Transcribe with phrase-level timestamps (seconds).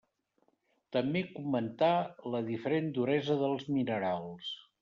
[0.97, 1.91] També comentà
[2.37, 4.53] la diferent duresa dels minerals.